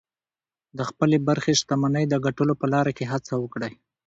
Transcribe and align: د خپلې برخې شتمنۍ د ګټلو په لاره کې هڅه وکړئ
د 0.77 0.79
خپلې 0.89 1.17
برخې 1.27 1.51
شتمنۍ 1.59 2.05
د 2.09 2.15
ګټلو 2.25 2.53
په 2.61 2.65
لاره 2.73 2.91
کې 2.97 3.05
هڅه 3.11 3.33
وکړئ 3.43 3.73